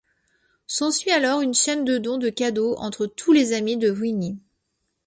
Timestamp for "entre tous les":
2.79-3.53